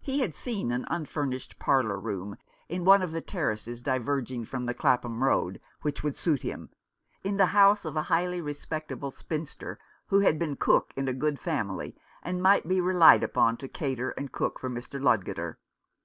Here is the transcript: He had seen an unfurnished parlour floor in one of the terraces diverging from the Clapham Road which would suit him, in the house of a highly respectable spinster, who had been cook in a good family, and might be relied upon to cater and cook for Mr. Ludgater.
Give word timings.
He 0.00 0.20
had 0.20 0.36
seen 0.36 0.70
an 0.70 0.86
unfurnished 0.88 1.58
parlour 1.58 2.00
floor 2.00 2.38
in 2.68 2.84
one 2.84 3.02
of 3.02 3.10
the 3.10 3.20
terraces 3.20 3.82
diverging 3.82 4.44
from 4.44 4.66
the 4.66 4.74
Clapham 4.74 5.24
Road 5.24 5.60
which 5.82 6.04
would 6.04 6.16
suit 6.16 6.42
him, 6.42 6.70
in 7.24 7.36
the 7.36 7.46
house 7.46 7.84
of 7.84 7.96
a 7.96 8.02
highly 8.02 8.40
respectable 8.40 9.10
spinster, 9.10 9.80
who 10.06 10.20
had 10.20 10.38
been 10.38 10.54
cook 10.54 10.92
in 10.94 11.08
a 11.08 11.12
good 11.12 11.40
family, 11.40 11.96
and 12.22 12.40
might 12.40 12.68
be 12.68 12.80
relied 12.80 13.24
upon 13.24 13.56
to 13.56 13.66
cater 13.66 14.10
and 14.10 14.30
cook 14.30 14.60
for 14.60 14.70
Mr. 14.70 15.02
Ludgater. 15.02 15.56